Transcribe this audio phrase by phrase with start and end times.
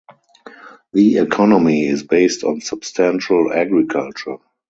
[0.93, 4.37] The economy is based on substantial agriculture.